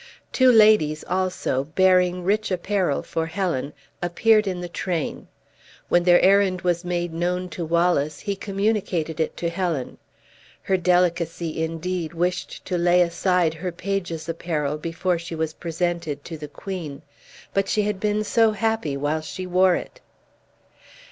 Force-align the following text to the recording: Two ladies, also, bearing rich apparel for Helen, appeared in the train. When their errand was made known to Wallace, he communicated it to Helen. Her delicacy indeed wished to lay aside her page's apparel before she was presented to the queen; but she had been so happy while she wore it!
Two 0.31 0.51
ladies, 0.51 1.03
also, 1.07 1.63
bearing 1.65 2.23
rich 2.23 2.49
apparel 2.49 3.03
for 3.03 3.27
Helen, 3.27 3.71
appeared 4.01 4.47
in 4.47 4.59
the 4.59 4.67
train. 4.67 5.27
When 5.89 6.01
their 6.05 6.19
errand 6.21 6.61
was 6.63 6.83
made 6.83 7.13
known 7.13 7.49
to 7.49 7.63
Wallace, 7.63 8.21
he 8.21 8.35
communicated 8.35 9.19
it 9.19 9.37
to 9.37 9.47
Helen. 9.51 9.99
Her 10.63 10.75
delicacy 10.75 11.63
indeed 11.63 12.15
wished 12.15 12.65
to 12.65 12.79
lay 12.79 13.03
aside 13.03 13.53
her 13.53 13.71
page's 13.71 14.27
apparel 14.27 14.79
before 14.79 15.19
she 15.19 15.35
was 15.35 15.53
presented 15.53 16.25
to 16.25 16.35
the 16.35 16.47
queen; 16.47 17.03
but 17.53 17.69
she 17.69 17.83
had 17.83 17.99
been 17.99 18.23
so 18.23 18.53
happy 18.53 18.97
while 18.97 19.21
she 19.21 19.45
wore 19.45 19.75
it! 19.75 20.01